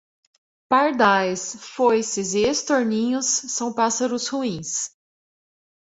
[0.67, 4.89] Pardais, foices e estorninhos são pássaros ruins.